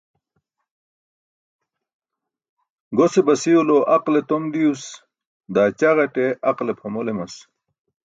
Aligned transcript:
Gose 2.97 3.21
basiw 3.27 3.61
lo 3.69 3.77
aqale 3.95 4.21
tom 4.29 4.43
diws, 4.53 4.83
daa 5.53 5.69
ćaġate 5.79 6.25
aqale 6.49 6.73
pʰamol 6.79 7.07
emas. 7.11 7.33